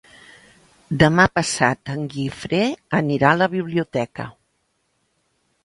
[1.03, 2.63] Demà passat en Guifré
[3.03, 4.29] anirà a la biblioteca.